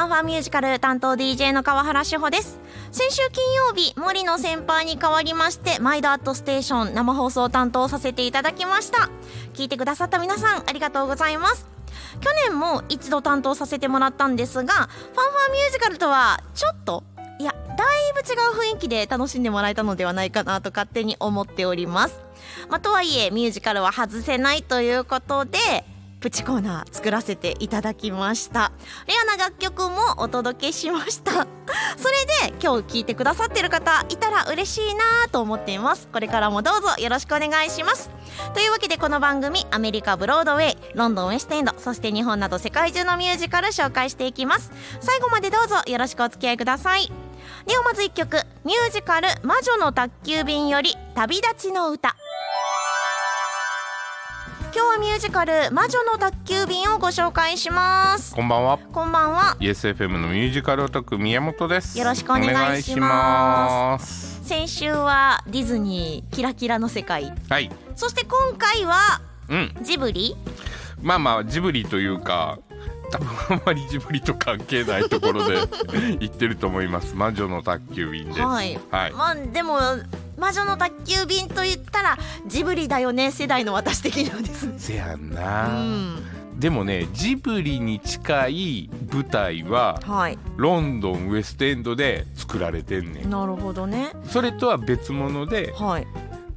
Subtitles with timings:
[0.00, 2.58] ファンファンミュージカル担当 DJ の川原志保です。
[2.90, 9.10] 先週金曜日森の先輩に代わりましてマイドアットステーション生放送担当させていただきました。
[9.52, 11.66] 聞いてくださった皆さんありがとうございます。
[12.22, 17.04] 去年も一度担当させてもらったんですがファンファンミュージカルとはちょっと
[17.38, 22.22] いやだいぶ違う雰囲気で楽しんでもらえたのではないかなと勝手に思っております。
[22.70, 25.58] まあ、とはいえミュージカルは外せないということで
[26.20, 28.72] プチコーナー作らせていただきました。
[29.06, 31.46] レアな楽曲もお届けしました。
[31.96, 36.08] それで今日聞いてくださってる方いたら嬉しいなと思っています。
[36.12, 38.10] これからもどうぞよろしくお願いします。
[38.52, 44.70] というわけでこの番組アメリカブロードウェイロンドンウェストエンドそして日本など世界中のミュージカル紹介していきます。
[45.00, 47.10] 最後までどうぞよろしくお付き合いください。
[47.66, 48.36] ではまず1曲。
[48.64, 52.14] ミュージカル「魔女の宅急便」より「旅立ちの歌」
[54.72, 58.36] 今日はミュージカル魔女の宅急便をご紹介します。
[58.36, 58.78] こんばんは。
[58.78, 59.56] こんばんは。
[59.58, 61.98] ESFM のミュージカルオタク宮本です。
[61.98, 64.46] よろしくお願いします。
[64.46, 67.34] 先週はディズニーキラキラの世界。
[67.48, 67.68] はい。
[67.96, 69.74] そして今回はうん。
[69.82, 70.36] ジブリ？
[71.02, 72.60] まあまあジブリというか
[73.10, 75.58] 多分あんまりジブリと関係ないところで
[76.18, 77.14] 言ってると思います。
[77.14, 78.40] 魔女の宅急便です。
[78.40, 79.78] はい、はい、まあでも
[80.36, 84.74] 魔女の宅急便と言ったらジブリだよね世代の私的にはですね。
[84.78, 86.16] せやんうな、ん。
[86.58, 90.38] でもねジブリに近い舞台ははい。
[90.56, 93.30] ロンドンウェストエンドで作られてんねん。
[93.30, 94.12] なるほどね。
[94.24, 96.06] それとは別物ではい。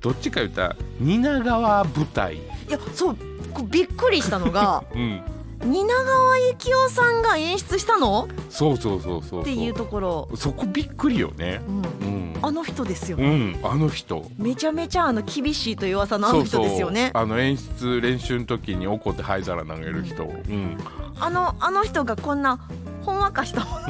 [0.01, 2.35] どっちか言ったら蜷川舞台。
[2.35, 3.17] いやそう
[3.53, 5.21] こびっくりしたのが うん
[5.63, 8.27] 蜷川幸雄さんが演出したの？
[8.49, 11.61] そうそうそうそうっていうところ、そこびっくりよね。
[11.67, 12.39] うん、うん。
[12.41, 13.57] あの人ですようん。
[13.63, 14.29] あの人。
[14.37, 17.11] めちゃめちゃあの厳しいという噂のあの人ですよね。
[17.13, 20.77] あの演出練習の時に怒って灰皿投げる人、うん。
[21.19, 22.59] あのあの人がこんな
[23.01, 23.63] ほんわかした。
[23.63, 23.79] も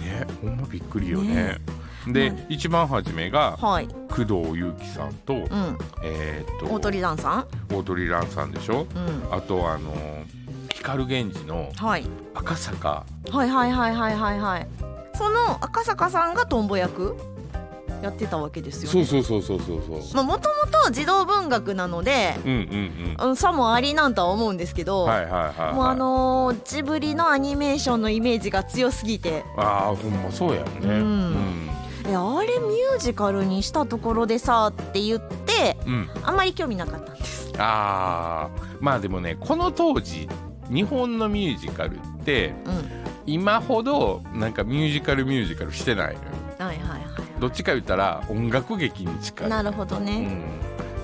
[0.00, 1.34] ねほんまびっくりよね。
[1.34, 1.58] ね
[2.08, 3.88] で、うん一番初めがのはい。
[4.08, 5.78] 工藤祐樹さんと、うん。
[6.02, 7.46] えーっと大鳥蘭さん？
[7.74, 8.86] 大鳥蘭さんでしょ？
[8.94, 9.34] うん。
[9.34, 9.92] あとあの
[10.70, 12.06] 光源氏のはい。
[12.34, 13.04] 赤坂。
[13.30, 14.68] はいはいはいはいはいはい。
[15.14, 17.16] その赤坂さんがトンボ役？
[18.02, 19.06] やってたわけですよね。
[19.06, 20.14] そうそうそうそうそうそう。
[20.14, 22.52] まあもともと児童文学なので、うん
[23.20, 29.44] うんうん、さもありなんとは思うんですけど、うんはいはいはい、はい、もうあのージブリのアニメーションのイメージが強すぎて。
[29.56, 30.70] あーほんまそうやんね。
[30.82, 31.70] うん
[32.06, 37.52] えあれミュージカルにしたところでさって言ってうん、うんあんまり興味なかったんです。
[37.58, 38.76] あー。
[38.80, 40.28] まあでもねこの当時
[40.70, 43.02] 日本のミュージカルってうん。
[43.24, 46.28] 今ほどなんかミュージカルミュージカルしてないのよ。
[46.58, 46.98] はいはいは
[47.38, 49.46] どっちか言ったら音楽劇に近い。
[49.46, 50.42] いなるほどね。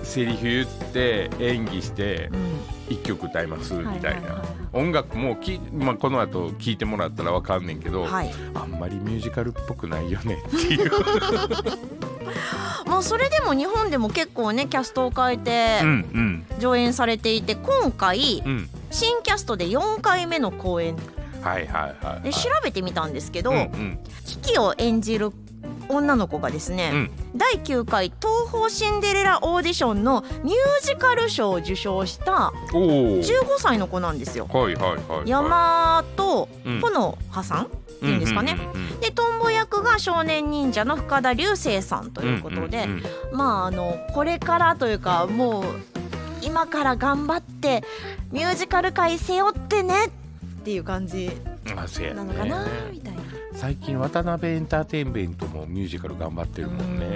[0.00, 2.94] うん、セリフ言って演技してうん。
[2.94, 8.30] 一曲歌いますみたいな、はいはいはい音楽もき、まあ、この後聞いてもらったらわかんねんけど、はい。
[8.54, 10.90] あんまりミュージカルっぽくないよねっていう、
[12.86, 15.80] まあそれでも日本でも結構ねキャストを変えて
[16.58, 18.68] 上演されていて今回うん。
[18.90, 20.96] 新キャストで4回目の公演。
[21.42, 23.98] はいはいはい、はい、で調べてみたんですけど、うんうん。
[24.24, 25.30] キキを演じる
[25.88, 27.10] 女の子がですね、うん。
[27.37, 32.82] 第9回東宝シンデレラオーディションのミュージカル賞を受賞したおお
[33.19, 33.22] 15
[33.59, 34.49] 歳の子なんですよ。
[34.53, 35.28] はいはいはいはい。
[35.28, 36.81] 山とうん。
[36.81, 37.69] ほのはさんっ
[38.00, 38.53] ていうんですかね。
[38.53, 45.65] うんうんうんでトンボ役が少年忍者の深田流星さんということで、うんうんまああのこれからというかもう
[46.43, 47.84] 今から頑張って
[48.32, 50.10] ミュージカル界背負ってねっ
[50.65, 51.31] ていう感じ
[52.15, 53.17] なのかな、ねみたいな。
[53.52, 57.06] 最近渡辺エンターテインメントもミュージカル頑張ってるもんね。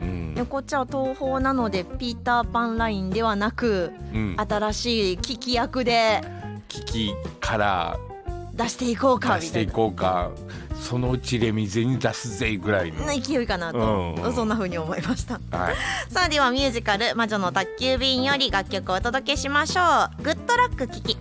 [0.00, 0.08] うん。
[0.08, 0.34] うん。
[0.34, 4.36] でこっちは東宝なのでピーターパンラインではなくうん。
[4.38, 6.22] 新しい聞き役で
[6.68, 7.98] 危機から
[8.52, 10.30] 出していこうか出したていこうか。
[10.80, 13.06] そのうちレミゼに出すぜぐらいの。
[13.06, 14.34] 勢いかなと、うんうん。
[14.34, 15.40] そんな風に思いました。
[15.50, 15.74] はい。
[16.12, 19.82] さあではミュージカル「魔女の宅急便」より楽曲をお届けしましょ
[20.18, 20.22] う。
[20.22, 21.16] グッドラック聞き。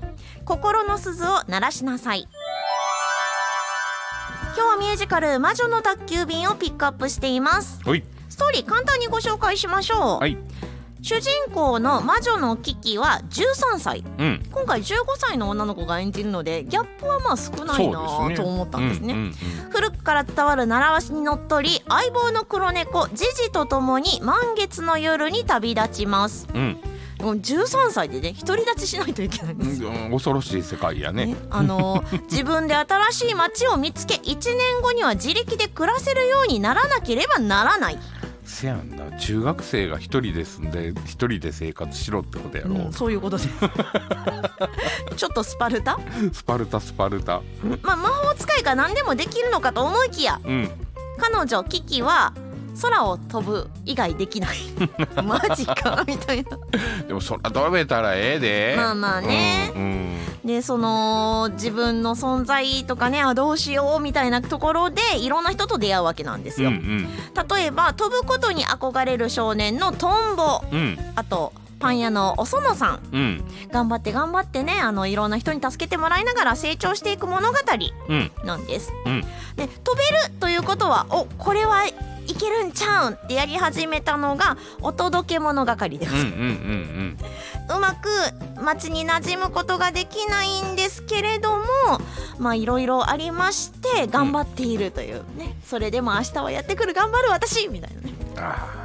[0.45, 2.27] 心の鈴を鳴らしなさい
[4.55, 7.81] 今日はミュージカル「魔女の宅急便」をピックアップしています。
[8.29, 10.37] ストーリー簡単にご紹介しましょう、はい。
[11.01, 14.05] 主人公の魔女のキキは13歳。
[14.17, 14.43] うん。
[14.51, 18.35] 今回15歳の女の子が演じるのでギャップはまあ少ないなね。
[18.35, 19.13] と思ったんですね。
[19.13, 19.33] うんうん。
[19.71, 26.47] 古くから伝わる習わしにのっとり相棒の黒猫ジジと共に満月の夜に旅立ちます。
[26.53, 26.79] うん
[27.19, 29.81] もう13歳でね独り立ちしないといけないんです。
[29.81, 31.27] よ、うん、恐ろしい世界やね。
[31.27, 37.99] ね、あの 自分で新しい街を見つけ1年後には自力で暮らせるようにならなければならない。
[38.43, 39.17] せやんな。
[39.17, 43.49] 中学生が一人で住んで一人で生活しろってことやろ、うん、そういうことです。
[45.17, 45.97] ちょっとスパルタ？
[46.31, 47.41] スパルタスパルタ。
[47.81, 50.69] まあ魔法使いが何でもできるのかと思いきやうん。
[51.17, 52.33] 彼女キキは
[52.81, 54.57] 空を飛ぶ以外できない。
[55.23, 56.57] マジかみたいな。
[57.07, 58.73] でもそら飛べたらええで。
[58.77, 59.71] まあまあね。
[59.75, 60.05] うんうん。
[60.45, 67.07] でその自分の存在とかねあどうしようみたいなところでいろんな人と出会うわけなんですよ、うん
[67.49, 70.61] 例えば飛ぶことに憧れる少年のトンボ。
[70.71, 70.99] うんうん。
[71.15, 72.99] あとパン屋のお園さん。
[73.11, 73.43] うん。
[73.71, 77.57] 頑張って頑張ってねあのいろんな人に助けてもらいながら成長していく物語
[78.09, 78.31] うん。
[78.45, 78.91] なんです。
[79.05, 79.21] うん。
[79.55, 81.83] で飛べるということはおこれは
[82.27, 87.17] いけるんちゃうんってやり始めたのがお届け物係でございうんうんうん。
[87.19, 87.77] ます。
[87.77, 88.09] うまく
[88.61, 91.65] 街に馴染むことができないんですけれども
[92.39, 96.93] まあいろいろありまして頑張っているというね、それでも明日はやってくる。
[96.93, 98.14] 頑張る私みたいなね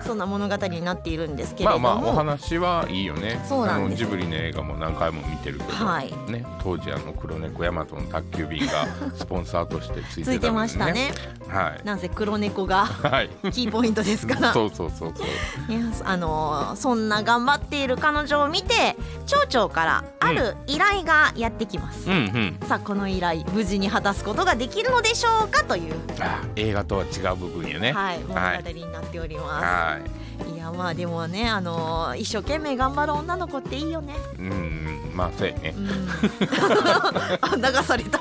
[0.05, 3.41] そんな物語になっているんですけーれども、まあまあお話はいいよね。
[3.49, 6.13] そうなんですあのジブリの映画も何回も見てるけど、はい。
[6.31, 11.13] ね、当時あの黒猫ヤマトの宅急便がスポンサーとしてついてたついてましたね。
[11.49, 11.85] はい。
[11.85, 13.31] なぜ黒猫がはい。
[13.53, 14.35] キーポイントですか？
[14.41, 15.73] ら そうそうそうそう。
[15.73, 18.97] いやあのーそんな頑張っている彼女を見て
[19.27, 22.17] 町長からある依頼がやってきます、うん
[22.61, 22.69] うん。
[22.69, 27.93] さあこの依頼無事に果たすことができるのでしょうかという、あ映画とは違う部分よね。
[27.93, 30.45] はい、物語はいになっておりまはい。
[30.45, 34.15] す、い、やまあでもねあのー一生懸命頑張る女の子っていいよね。
[34.39, 35.75] うんうんまあそうやね。
[35.77, 36.09] うん。
[37.41, 38.19] あ流された。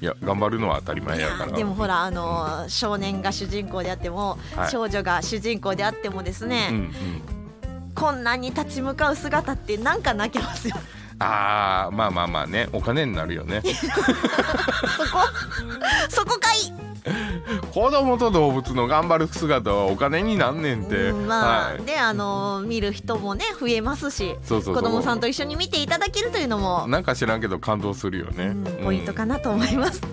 [0.00, 1.52] いや頑張るのは当たり前やから。
[1.52, 4.70] でもほらあのー少年が主人公であっても、はい。
[4.70, 7.41] 少女が主人公であってもですね、うんうん
[7.94, 10.76] 困難に立ち向かう姿ってなんか泣けますよ。
[11.18, 13.62] あーまあまあまあねお金になるよね。
[13.62, 15.20] そこ
[16.08, 16.72] そこかい。
[17.74, 21.82] 子供と動物の頑張る姿はお金になんねんて、うんまあ、はい。
[21.82, 24.82] であの見る人もね増えますしそうそうそう。
[24.82, 28.64] 子供さんと一緒に見ていただけるというのも、なんか知らんけど感動するよね、うん。
[28.84, 30.06] ポイントかなと思います、さ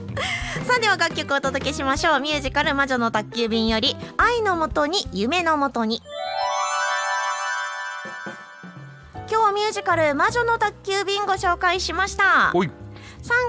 [0.77, 2.19] あでは楽曲をお届けしましょう。
[2.19, 6.01] ミュージカル「魔女の宅急便」より「愛のもとに夢のもとに」
[9.59, 12.51] ミュージカル「魔女の宅急便」ご紹介しました。
[12.53, 12.67] ほい。
[12.67, 12.71] 3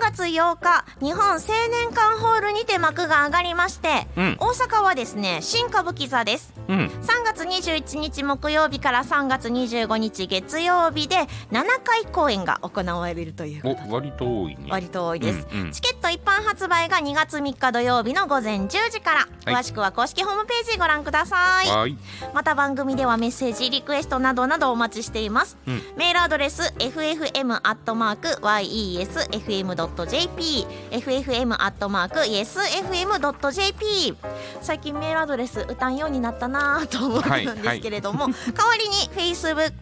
[0.03, 4.37] 月8日日本青年館ホールにて幕が上がりまして、うん。
[4.41, 6.87] 大阪はですね新歌舞伎座ですうん。
[6.87, 11.17] 3月21日木曜日から3月25日月曜日で
[11.51, 13.81] 7回公演が行われるということ。
[13.93, 14.69] 割と多いね。
[14.71, 15.73] 割と多いです、うんうん。
[15.73, 19.63] チケット一般発売が2月3日土曜日の午前10時から、はい。
[19.63, 21.69] 詳しくは公式ホームページご覧ください。
[21.69, 21.99] はい。
[22.33, 25.83] また番組ではメッセージリクエストなどなどお待ちしています、うん。
[25.97, 27.81] メールアドレス ffm.yesfm.jp
[30.91, 31.81] ffm.yesfm.jp
[34.61, 39.73] 最近メールアドレス歌んようになったなぁと思はいうんですけれども、代わりに Facebook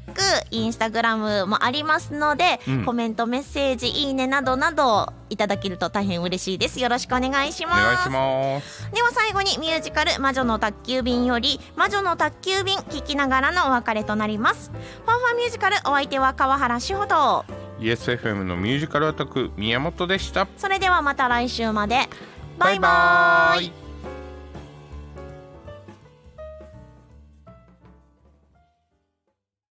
[0.50, 2.84] インスタグラムもありますので、うん。
[2.84, 6.80] コメントメッセージいいねなどなどいただけると大変嬉しいです。
[6.80, 7.80] よろしくお願いします。
[7.80, 8.90] お願いします。
[8.92, 14.70] では最後にミュージカル「魔女の宅急便」より「魔女の宅急便」聞きながらのお別れとなります。
[15.04, 17.44] ファンファンミュージカルお相手は川原志穂と。
[17.80, 20.48] ESFM のミュージカルアタック宮本でした。
[20.56, 22.08] それではまた来週まで。
[22.58, 23.60] バイババイ。
[23.60, 23.87] バーイーイ